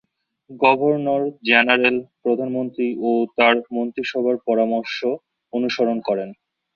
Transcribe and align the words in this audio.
Governor-general 0.59 1.95
প্রধানমন্ত্রী 2.23 2.87
ও 3.01 3.25
তার 3.37 3.55
মন্ত্রিসভার 3.75 4.35
পরামর্শ 4.47 4.97
অনুসরণ 5.53 5.97
করেন। 6.07 6.29